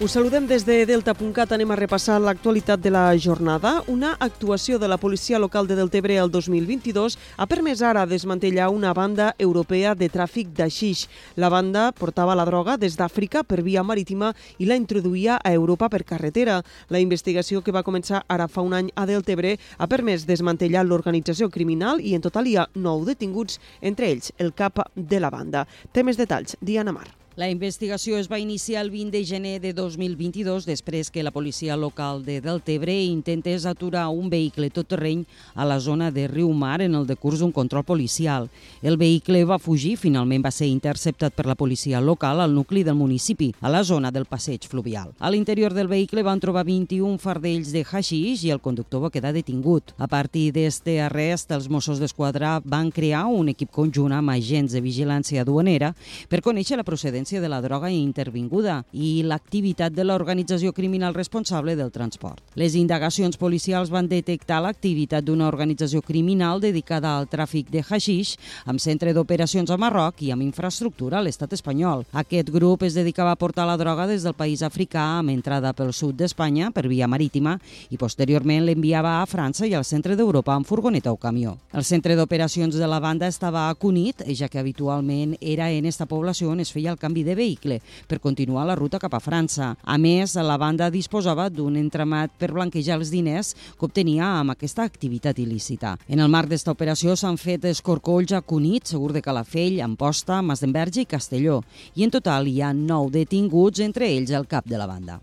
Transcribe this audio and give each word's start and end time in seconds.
Us 0.00 0.12
saludem 0.12 0.46
des 0.46 0.62
de 0.62 0.84
Delta.cat. 0.86 1.50
Anem 1.50 1.72
a 1.74 1.76
repassar 1.76 2.20
l'actualitat 2.22 2.78
de 2.78 2.92
la 2.94 3.16
jornada. 3.18 3.82
Una 3.90 4.12
actuació 4.22 4.78
de 4.78 4.86
la 4.86 4.96
policia 4.96 5.40
local 5.42 5.66
de 5.66 5.74
Deltebre 5.74 6.14
el 6.22 6.30
2022 6.30 7.16
ha 7.36 7.46
permès 7.50 7.82
ara 7.82 8.04
desmantellar 8.06 8.68
una 8.70 8.94
banda 8.94 9.32
europea 9.42 9.96
de 9.98 10.06
tràfic 10.06 10.54
d'aixix. 10.54 11.08
La 11.34 11.50
banda 11.50 11.90
portava 11.90 12.38
la 12.38 12.46
droga 12.46 12.78
des 12.78 12.94
d'Àfrica 12.94 13.42
per 13.42 13.64
via 13.66 13.82
marítima 13.82 14.30
i 14.58 14.70
la 14.70 14.78
introduïa 14.78 15.40
a 15.42 15.52
Europa 15.52 15.90
per 15.90 16.04
carretera. 16.04 16.62
La 16.94 17.02
investigació 17.02 17.66
que 17.66 17.74
va 17.74 17.82
començar 17.82 18.22
ara 18.28 18.46
fa 18.46 18.62
un 18.62 18.78
any 18.78 18.94
a 18.94 19.04
Deltebre 19.04 19.56
ha 19.78 19.90
permès 19.90 20.30
desmantellar 20.30 20.86
l'organització 20.86 21.50
criminal 21.50 21.98
i 21.98 22.14
en 22.14 22.22
total 22.22 22.46
hi 22.46 22.54
ha 22.54 22.70
nou 22.76 23.02
detinguts, 23.02 23.58
entre 23.82 24.14
ells 24.14 24.30
el 24.38 24.54
cap 24.54 24.78
de 24.94 25.18
la 25.18 25.34
banda. 25.34 25.66
Té 25.90 26.06
més 26.06 26.16
detalls, 26.16 26.54
Diana 26.62 26.94
Mar. 26.94 27.08
La 27.38 27.46
investigació 27.46 28.16
es 28.18 28.26
va 28.26 28.40
iniciar 28.42 28.80
el 28.82 28.88
20 28.90 29.12
de 29.14 29.24
gener 29.24 29.60
de 29.62 29.70
2022 29.72 30.64
després 30.66 31.06
que 31.14 31.22
la 31.22 31.30
policia 31.30 31.76
local 31.78 32.24
de 32.26 32.40
Deltebre 32.42 32.96
intentés 33.04 33.62
aturar 33.62 34.08
un 34.10 34.26
vehicle 34.26 34.72
tot 34.74 34.88
terreny 34.90 35.20
a 35.54 35.62
la 35.62 35.76
zona 35.78 36.08
de 36.10 36.24
Riu 36.26 36.50
Mar 36.50 36.80
en 36.82 36.96
el 36.98 37.06
decurs 37.06 37.38
d'un 37.38 37.52
control 37.54 37.84
policial. 37.86 38.48
El 38.82 38.98
vehicle 38.98 39.44
va 39.46 39.60
fugir, 39.62 39.92
finalment 39.96 40.42
va 40.42 40.50
ser 40.50 40.66
interceptat 40.66 41.36
per 41.38 41.46
la 41.46 41.54
policia 41.54 42.00
local 42.00 42.42
al 42.42 42.56
nucli 42.56 42.82
del 42.82 42.98
municipi, 42.98 43.52
a 43.60 43.70
la 43.70 43.84
zona 43.84 44.10
del 44.10 44.26
passeig 44.26 44.66
fluvial. 44.66 45.14
A 45.20 45.30
l'interior 45.30 45.78
del 45.78 45.86
vehicle 45.86 46.26
van 46.26 46.42
trobar 46.42 46.66
21 46.66 47.22
fardells 47.22 47.70
de 47.70 47.84
haixix 47.86 48.42
i 48.42 48.50
el 48.50 48.58
conductor 48.58 49.06
va 49.06 49.12
quedar 49.14 49.30
detingut. 49.30 49.94
A 49.96 50.10
partir 50.10 50.48
d'este 50.58 50.98
arrest, 51.06 51.54
els 51.54 51.70
Mossos 51.70 52.02
d'Esquadra 52.02 52.58
van 52.64 52.90
crear 52.90 53.28
un 53.30 53.54
equip 53.54 53.70
conjunt 53.70 54.18
amb 54.18 54.34
agents 54.34 54.74
de 54.74 54.82
vigilància 54.82 55.46
duanera 55.46 55.94
per 56.26 56.42
conèixer 56.42 56.74
la 56.74 56.82
procedència 56.82 57.27
procedència 57.28 57.40
de 57.40 57.48
la 57.48 57.60
droga 57.60 57.90
intervinguda 57.90 58.84
i 58.92 59.22
l'activitat 59.22 59.92
de 59.92 60.04
l'organització 60.04 60.72
criminal 60.72 61.14
responsable 61.14 61.76
del 61.76 61.90
transport. 61.90 62.40
Les 62.56 62.74
indagacions 62.74 63.36
policials 63.36 63.90
van 63.90 64.08
detectar 64.08 64.62
l'activitat 64.62 65.24
d'una 65.24 65.48
organització 65.48 66.00
criminal 66.00 66.60
dedicada 66.60 67.16
al 67.16 67.28
tràfic 67.28 67.68
de 67.70 67.82
haixix 67.82 68.36
amb 68.64 68.80
centre 68.80 69.12
d'operacions 69.12 69.70
a 69.70 69.76
Marroc 69.76 70.22
i 70.22 70.30
amb 70.32 70.42
infraestructura 70.42 71.18
a 71.18 71.22
l'estat 71.22 71.52
espanyol. 71.52 72.06
Aquest 72.12 72.50
grup 72.50 72.82
es 72.82 72.94
dedicava 72.94 73.32
a 73.32 73.36
portar 73.36 73.66
la 73.66 73.76
droga 73.76 74.06
des 74.06 74.22
del 74.22 74.34
país 74.34 74.62
africà 74.62 75.18
amb 75.18 75.30
entrada 75.30 75.74
pel 75.74 75.92
sud 75.92 76.16
d'Espanya 76.16 76.70
per 76.72 76.88
via 76.88 77.08
marítima 77.08 77.58
i 77.90 77.98
posteriorment 77.98 78.64
l'enviava 78.64 79.20
a 79.20 79.26
França 79.26 79.66
i 79.66 79.74
al 79.74 79.84
centre 79.84 80.16
d'Europa 80.16 80.54
amb 80.54 80.66
furgoneta 80.66 81.12
o 81.12 81.16
camió. 81.16 81.58
El 81.72 81.84
centre 81.84 82.16
d'operacions 82.16 82.74
de 82.74 82.88
la 82.88 83.00
banda 83.00 83.28
estava 83.28 83.68
a 83.68 83.74
Cunit, 83.74 84.24
ja 84.34 84.48
que 84.48 84.58
habitualment 84.58 85.36
era 85.40 85.70
en 85.70 85.84
esta 85.84 86.06
població 86.06 86.50
on 86.50 86.60
es 86.60 86.72
feia 86.72 86.90
el 86.90 86.98
canvi 86.98 87.17
canvi 87.18 87.24
de 87.24 87.34
vehicle 87.34 87.80
per 88.06 88.20
continuar 88.20 88.66
la 88.66 88.76
ruta 88.76 88.98
cap 88.98 89.14
a 89.14 89.20
França. 89.20 89.76
A 89.84 89.98
més, 89.98 90.34
la 90.34 90.58
banda 90.58 90.90
disposava 90.90 91.48
d'un 91.50 91.76
entramat 91.76 92.30
per 92.38 92.52
blanquejar 92.52 92.98
els 92.98 93.10
diners 93.10 93.54
que 93.78 93.86
obtenia 93.86 94.38
amb 94.38 94.52
aquesta 94.52 94.84
activitat 94.84 95.38
il·lícita. 95.38 95.96
En 96.08 96.20
el 96.20 96.28
marc 96.30 96.48
d'esta 96.48 96.72
operació 96.72 97.16
s'han 97.16 97.38
fet 97.38 97.64
escorcolls 97.64 98.32
a 98.32 98.42
Cunit, 98.42 98.86
Segur 98.86 99.12
de 99.12 99.22
Calafell, 99.22 99.80
Amposta, 99.80 100.42
Masdenverge 100.42 101.02
i 101.02 101.06
Castelló. 101.10 101.62
I 101.94 102.04
en 102.04 102.10
total 102.10 102.48
hi 102.48 102.60
ha 102.62 102.72
nou 102.72 103.10
detinguts, 103.10 103.80
entre 103.80 104.08
ells 104.08 104.30
el 104.30 104.46
cap 104.46 104.66
de 104.66 104.78
la 104.78 104.86
banda. 104.86 105.20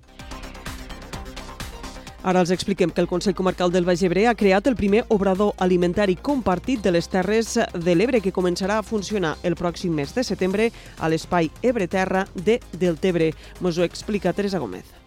Ara 2.23 2.41
els 2.41 2.51
expliquem 2.51 2.91
que 2.91 3.01
el 3.01 3.07
Consell 3.07 3.35
Comarcal 3.35 3.71
del 3.71 3.85
Baix 3.85 4.03
Ebre 4.03 4.27
ha 4.27 4.35
creat 4.35 4.67
el 4.67 4.75
primer 4.75 5.03
obrador 5.09 5.53
alimentari 5.59 6.15
compartit 6.15 6.81
de 6.81 6.95
les 6.95 7.09
Terres 7.11 7.55
de 7.73 7.95
l'Ebre 7.95 8.21
que 8.21 8.33
començarà 8.33 8.79
a 8.79 8.85
funcionar 8.87 9.35
el 9.43 9.55
pròxim 9.55 9.93
mes 9.93 10.15
de 10.15 10.23
setembre 10.23 10.71
a 10.97 11.09
l'espai 11.09 11.51
Ebre 11.61 11.87
Terra 11.87 12.27
de 12.33 12.59
Deltebre. 12.73 13.33
Mos 13.61 13.77
ho 13.77 13.83
explica 13.83 14.33
Teresa 14.33 14.59
Gómez. 14.59 15.04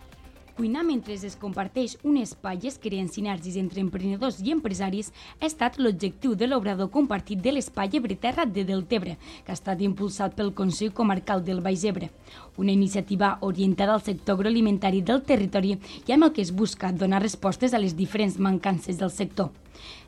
Cuinar 0.59 0.83
mentre 0.83 1.15
es 1.15 1.37
comparteix 1.39 1.93
un 2.03 2.17
espai 2.19 2.57
i 2.65 2.67
es 2.67 2.81
creen 2.83 3.07
sinergis 3.15 3.55
entre 3.61 3.79
emprenedors 3.79 4.41
i 4.43 4.51
empresaris 4.51 5.13
ha 5.39 5.47
estat 5.47 5.79
l'objectiu 5.79 6.35
de 6.35 6.49
l'obrador 6.49 6.91
compartit 6.91 7.39
de 7.45 7.53
l'espai 7.53 7.95
Ebreterra 7.95 8.43
de 8.43 8.65
Deltebre, 8.67 9.15
que 9.47 9.55
ha 9.55 9.59
estat 9.59 9.79
impulsat 9.87 10.35
pel 10.35 10.51
Consell 10.59 10.91
Comarcal 10.91 11.47
del 11.47 11.63
Baix 11.63 11.87
Ebre. 11.87 12.11
Una 12.59 12.75
iniciativa 12.75 13.37
orientada 13.41 13.95
al 13.95 14.03
sector 14.03 14.35
agroalimentari 14.35 14.99
del 15.01 15.23
territori 15.23 15.77
i 15.79 16.17
amb 16.17 16.27
el 16.27 16.35
que 16.35 16.43
es 16.43 16.51
busca 16.51 16.91
donar 16.91 17.23
respostes 17.23 17.71
a 17.71 17.79
les 17.79 17.95
diferents 17.95 18.43
mancances 18.43 18.99
del 18.99 19.15
sector. 19.15 19.53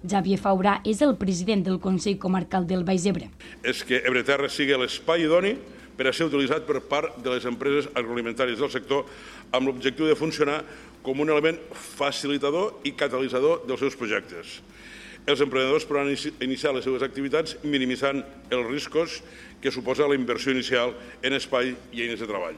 Javier 0.02 0.42
Faurà 0.42 0.80
és 0.82 0.98
el 1.06 1.14
president 1.14 1.62
del 1.62 1.78
Consell 1.78 2.18
Comarcal 2.18 2.66
del 2.66 2.82
Baix 2.82 3.06
Ebre. 3.06 3.30
És 3.62 3.86
que 3.86 4.02
Ebreterra 4.02 4.50
sigui 4.50 4.74
l'espai 4.74 5.30
idoni 5.30 5.54
per 6.00 6.08
a 6.08 6.14
ser 6.16 6.30
utilitzat 6.30 6.64
per 6.64 6.80
part 6.88 7.18
de 7.20 7.28
les 7.28 7.44
empreses 7.44 7.90
agroalimentàries 7.92 8.56
del 8.56 8.70
sector 8.72 9.04
amb 9.52 9.68
l'objectiu 9.68 10.06
de 10.08 10.16
funcionar 10.16 10.62
com 11.04 11.20
un 11.20 11.28
element 11.28 11.58
facilitador 11.76 12.78
i 12.88 12.94
catalitzador 12.96 13.66
dels 13.68 13.84
seus 13.84 13.98
projectes. 14.00 14.62
Els 15.28 15.42
emprenedors 15.44 15.84
podran 15.84 16.08
iniciar 16.40 16.72
les 16.72 16.88
seves 16.88 17.04
activitats 17.04 17.58
minimitzant 17.68 18.22
els 18.48 18.70
riscos 18.70 19.18
que 19.60 19.68
suposa 19.68 20.08
la 20.08 20.16
inversió 20.16 20.56
inicial 20.56 20.96
en 21.20 21.36
espai 21.36 21.74
i 21.92 22.06
eines 22.06 22.24
de 22.24 22.30
treball. 22.30 22.56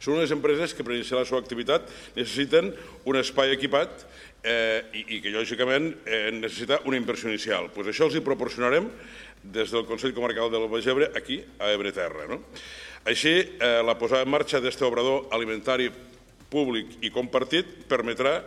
Són 0.00 0.16
unes 0.16 0.32
empreses 0.32 0.72
que 0.72 0.84
per 0.86 0.94
iniciar 0.96 1.20
la 1.20 1.28
seva 1.28 1.42
activitat 1.42 1.88
necessiten 2.16 2.72
un 3.04 3.18
espai 3.20 3.52
equipat 3.52 4.06
eh, 4.42 4.80
i, 4.96 5.04
i 5.16 5.20
que 5.20 5.34
lògicament 5.34 5.90
eh, 6.06 6.30
necessita 6.32 6.80
una 6.88 6.96
inversió 6.96 7.28
inicial. 7.28 7.68
Pues 7.74 7.90
això 7.92 8.08
els 8.08 8.16
hi 8.16 8.24
proporcionarem 8.24 8.88
des 9.42 9.72
del 9.72 9.84
Consell 9.88 10.14
Comarcal 10.16 10.50
del 10.52 10.68
Baix 10.72 10.88
Ebre 10.88 11.10
aquí 11.16 11.40
a 11.58 11.72
Ebreterra. 11.74 12.26
No? 12.32 12.40
Així, 13.08 13.32
eh, 13.40 13.80
la 13.84 13.96
posada 14.00 14.24
en 14.24 14.32
marxa 14.32 14.60
d'aquest 14.60 14.82
obrador 14.88 15.28
alimentari 15.36 15.90
públic 16.50 16.98
i 17.04 17.12
compartit 17.12 17.84
permetrà 17.88 18.40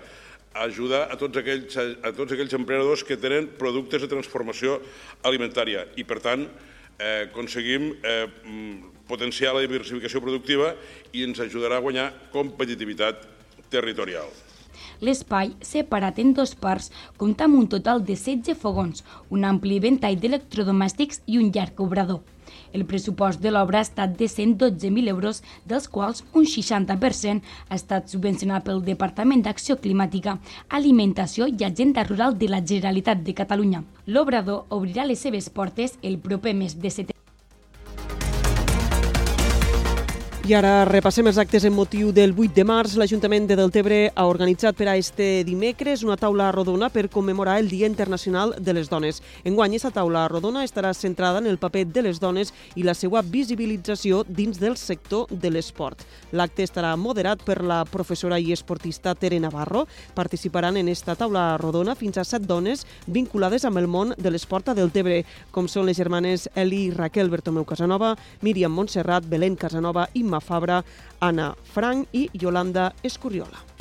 ajudar 0.54 1.08
a 1.10 1.18
tots, 1.18 1.40
aquells, 1.42 1.78
a 1.78 2.12
tots 2.14 2.34
aquells 2.36 2.54
emprenedors 2.54 3.06
que 3.06 3.18
tenen 3.18 3.48
productes 3.58 4.04
de 4.04 4.10
transformació 4.12 4.78
alimentària 5.26 5.88
i, 5.98 6.06
per 6.06 6.20
tant, 6.22 6.46
eh, 7.00 7.30
aconseguim 7.30 7.90
eh, 8.06 8.28
potenciar 9.10 9.54
la 9.54 9.66
diversificació 9.66 10.22
productiva 10.24 10.74
i 11.14 11.26
ens 11.28 11.42
ajudarà 11.44 11.78
a 11.80 11.86
guanyar 11.86 12.10
competitivitat 12.34 13.28
territorial. 13.74 14.30
L'espai, 15.04 15.52
separat 15.62 16.20
en 16.24 16.34
dos 16.38 16.54
parts, 16.56 16.92
compta 17.18 17.48
amb 17.48 17.58
un 17.60 17.68
total 17.68 18.04
de 18.08 18.16
16 18.16 18.56
fogons, 18.60 19.04
un 19.30 19.44
ampli 19.44 19.80
ventall 19.84 20.20
d'electrodomèstics 20.20 21.24
i 21.28 21.40
un 21.42 21.52
llarg 21.52 21.82
obrador. 21.84 22.22
El 22.74 22.86
pressupost 22.90 23.42
de 23.42 23.52
l'obra 23.54 23.82
ha 23.82 23.86
estat 23.86 24.16
de 24.18 24.28
112.000 24.32 25.12
euros, 25.12 25.42
dels 25.70 25.88
quals 25.88 26.24
un 26.34 26.48
60% 26.50 27.54
ha 27.70 27.78
estat 27.78 28.10
subvencionat 28.10 28.66
pel 28.68 28.82
Departament 28.86 29.46
d'Acció 29.46 29.78
Climàtica, 29.84 30.38
Alimentació 30.82 31.50
i 31.50 31.68
Agenda 31.70 32.06
Rural 32.10 32.38
de 32.38 32.50
la 32.50 32.64
Generalitat 32.66 33.26
de 33.26 33.38
Catalunya. 33.38 33.84
L'obrador 34.08 34.66
obrirà 34.70 35.06
les 35.06 35.22
seves 35.22 35.50
portes 35.50 36.00
el 36.02 36.18
proper 36.18 36.58
mes 36.58 36.80
de 36.80 36.90
setembre. 36.90 37.13
I 40.44 40.52
ara 40.58 40.82
repassem 40.84 41.24
els 41.30 41.38
actes 41.40 41.64
en 41.64 41.72
motiu 41.72 42.10
del 42.12 42.34
8 42.36 42.52
de 42.52 42.64
març. 42.68 42.98
L'Ajuntament 43.00 43.46
de 43.48 43.56
Deltebre 43.56 44.00
ha 44.12 44.26
organitzat 44.28 44.76
per 44.76 44.90
a 44.92 44.96
este 45.00 45.46
dimecres 45.48 46.02
una 46.04 46.18
taula 46.20 46.50
rodona 46.52 46.90
per 46.92 47.06
commemorar 47.08 47.62
el 47.62 47.70
Dia 47.72 47.88
Internacional 47.88 48.52
de 48.60 48.74
les 48.76 48.90
Dones. 48.92 49.22
Enguany, 49.48 49.78
aquesta 49.78 49.94
taula 49.96 50.26
rodona 50.28 50.66
estarà 50.68 50.92
centrada 50.94 51.40
en 51.40 51.48
el 51.48 51.62
paper 51.62 51.86
de 51.96 52.04
les 52.04 52.20
dones 52.20 52.52
i 52.76 52.84
la 52.84 52.92
seva 52.92 53.22
visibilització 53.24 54.26
dins 54.28 54.60
del 54.60 54.76
sector 54.76 55.32
de 55.32 55.50
l'esport. 55.50 56.04
L'acte 56.34 56.68
estarà 56.68 56.92
moderat 56.98 57.40
per 57.48 57.62
la 57.64 57.86
professora 57.86 58.36
i 58.36 58.52
esportista 58.52 59.16
Tere 59.16 59.40
Navarro. 59.40 59.86
Participaran 60.14 60.76
en 60.76 60.92
esta 60.92 61.16
taula 61.16 61.56
rodona 61.56 61.96
fins 61.96 62.20
a 62.20 62.28
set 62.28 62.44
dones 62.44 62.84
vinculades 63.08 63.64
amb 63.64 63.80
el 63.80 63.88
món 63.88 64.12
de 64.18 64.36
l'esport 64.36 64.68
a 64.68 64.76
Deltebre, 64.76 65.24
com 65.56 65.72
són 65.72 65.88
les 65.88 65.96
germanes 65.96 66.50
Eli 66.54 66.90
i 66.90 66.92
Raquel 66.92 67.32
Bertomeu 67.32 67.64
Casanova, 67.64 68.18
Míriam 68.42 68.76
Montserrat, 68.76 69.24
Belén 69.24 69.56
Casanova 69.56 70.10
i 70.12 70.33
Gemma 70.34 70.40
Fabra, 70.40 70.84
Anna 71.20 71.56
Frank 71.64 72.08
i 72.12 72.30
Yolanda 72.34 72.92
Escurriola. 73.04 73.73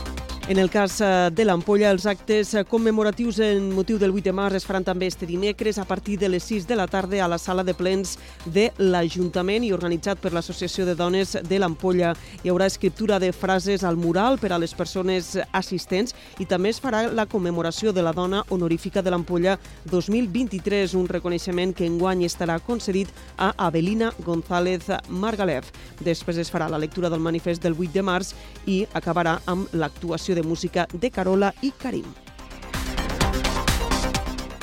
En 0.52 0.58
el 0.58 0.68
cas 0.68 1.00
eh, 1.00 1.30
de 1.32 1.46
l'Ampolla, 1.46 1.88
els 1.94 2.04
actes 2.04 2.50
commemoratius 2.68 3.38
en 3.40 3.70
motiu 3.72 3.96
del 3.96 4.12
8 4.12 4.26
de 4.26 4.32
març 4.36 4.58
es 4.58 4.66
faran 4.68 4.84
també 4.84 5.06
este 5.08 5.24
dimecres 5.24 5.78
a 5.80 5.86
partir 5.88 6.18
de 6.20 6.28
les 6.28 6.44
6 6.44 6.66
de 6.68 6.76
la 6.76 6.84
tarda 6.92 7.22
a 7.24 7.28
la 7.32 7.38
sala 7.40 7.64
de 7.64 7.72
plens 7.72 8.18
de 8.44 8.66
l'Ajuntament 8.76 9.64
i 9.64 9.70
organitzat 9.72 10.20
per 10.20 10.34
l'Associació 10.34 10.84
de 10.84 10.92
Dones 10.94 11.38
de 11.48 11.58
l'Ampolla. 11.58 12.10
Hi 12.44 12.52
haurà 12.52 12.66
escriptura 12.68 13.16
de 13.16 13.30
frases 13.32 13.80
al 13.82 13.96
mural 13.96 14.36
per 14.42 14.50
a 14.52 14.58
les 14.60 14.74
persones 14.76 15.38
assistents 15.56 16.12
i 16.36 16.44
també 16.44 16.68
es 16.68 16.82
farà 16.84 17.06
la 17.08 17.24
commemoració 17.24 17.96
de 17.96 18.04
la 18.04 18.12
dona 18.12 18.44
honorífica 18.50 19.00
de 19.00 19.08
l'Ampolla 19.08 19.56
2023, 19.88 20.98
un 21.00 21.08
reconeixement 21.08 21.72
que 21.72 21.88
enguany 21.88 22.26
estarà 22.28 22.58
concedit 22.60 23.08
a 23.38 23.54
Avelina 23.70 24.12
González 24.20 24.92
Margalef. 25.08 25.72
Després 26.04 26.44
es 26.44 26.52
farà 26.52 26.68
la 26.68 26.82
lectura 26.84 27.08
del 27.08 27.24
manifest 27.24 27.64
del 27.64 27.80
8 27.80 27.96
de 27.96 28.04
març 28.04 28.36
i 28.66 28.82
acabarà 28.92 29.38
amb 29.48 29.72
l'actuació 29.72 30.41
de 30.42 30.48
música 30.48 30.86
de 30.92 31.10
Carola 31.10 31.54
i 31.62 31.72
Karim. 31.72 32.04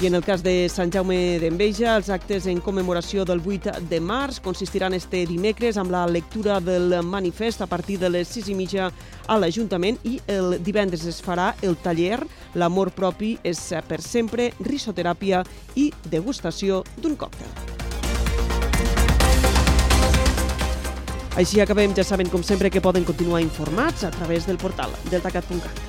I 0.01 0.07
en 0.07 0.15
el 0.15 0.23
cas 0.23 0.43
de 0.43 0.69
Sant 0.71 0.93
Jaume 0.95 1.39
d'Enveja, 1.41 1.97
els 1.99 2.07
actes 2.07 2.45
en 2.47 2.61
commemoració 2.63 3.25
del 3.27 3.41
8 3.43 3.81
de 3.91 3.99
març 3.99 4.37
consistiran 4.39 4.95
este 4.95 5.25
dimecres 5.27 5.75
amb 5.75 5.91
la 5.91 6.05
lectura 6.07 6.61
del 6.63 7.01
manifest 7.03 7.59
a 7.61 7.67
partir 7.67 7.97
de 7.99 8.07
les 8.07 8.31
6 8.31 8.47
i 8.47 8.55
mitja 8.55 8.87
a 9.27 9.37
l'Ajuntament 9.37 9.99
i 10.07 10.21
el 10.31 10.55
divendres 10.63 11.03
es 11.03 11.19
farà 11.19 11.51
el 11.61 11.75
taller 11.83 12.21
L'amor 12.55 12.93
propi 12.95 13.35
és 13.43 13.59
per 13.89 13.99
sempre, 14.01 14.53
risoteràpia 14.63 15.43
i 15.75 15.91
degustació 16.07 16.85
d'un 16.95 17.19
còctel. 17.19 17.78
Així 21.37 21.61
acabem, 21.61 21.93
ja 21.95 22.03
saben 22.03 22.29
com 22.29 22.43
sempre 22.43 22.71
que 22.73 22.81
poden 22.81 23.05
continuar 23.05 23.43
informats 23.45 24.03
a 24.03 24.11
través 24.15 24.47
del 24.49 24.57
portal 24.57 24.95
deltacat.cat. 25.11 25.88